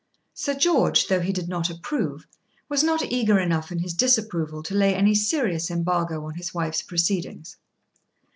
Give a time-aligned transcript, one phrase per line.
[0.33, 2.25] Sir George, though he did not approve,
[2.67, 6.81] was not eager enough in his disapproval to lay any serious embargo on his wife's
[6.81, 7.55] proceedings.